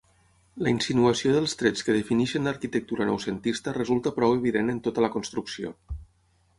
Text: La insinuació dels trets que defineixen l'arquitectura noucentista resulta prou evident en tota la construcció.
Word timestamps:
La 0.67 0.69
insinuació 0.75 1.33
dels 1.35 1.53
trets 1.59 1.85
que 1.89 1.95
defineixen 1.99 2.49
l'arquitectura 2.51 3.09
noucentista 3.13 3.77
resulta 3.79 4.17
prou 4.19 4.37
evident 4.43 4.77
en 4.77 4.85
tota 4.89 5.09
la 5.09 5.15
construcció. 5.19 5.77